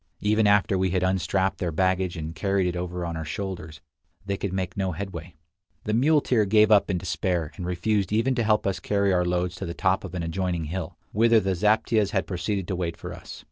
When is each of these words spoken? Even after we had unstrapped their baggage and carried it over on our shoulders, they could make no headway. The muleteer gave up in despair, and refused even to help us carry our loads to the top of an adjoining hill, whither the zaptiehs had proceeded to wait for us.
Even 0.21 0.47
after 0.47 0.79
we 0.79 0.89
had 0.89 1.03
unstrapped 1.03 1.59
their 1.59 1.71
baggage 1.71 2.17
and 2.17 2.33
carried 2.33 2.65
it 2.65 2.75
over 2.75 3.05
on 3.05 3.15
our 3.15 3.23
shoulders, 3.23 3.81
they 4.25 4.35
could 4.35 4.51
make 4.51 4.75
no 4.75 4.93
headway. 4.93 5.35
The 5.83 5.93
muleteer 5.93 6.43
gave 6.45 6.71
up 6.71 6.89
in 6.89 6.97
despair, 6.97 7.51
and 7.55 7.67
refused 7.67 8.11
even 8.11 8.33
to 8.33 8.43
help 8.43 8.65
us 8.65 8.79
carry 8.79 9.13
our 9.13 9.25
loads 9.25 9.53
to 9.57 9.65
the 9.67 9.75
top 9.75 10.03
of 10.03 10.15
an 10.15 10.23
adjoining 10.23 10.65
hill, 10.65 10.97
whither 11.11 11.39
the 11.39 11.53
zaptiehs 11.53 12.13
had 12.13 12.25
proceeded 12.25 12.67
to 12.69 12.75
wait 12.75 12.97
for 12.97 13.13
us. 13.13 13.39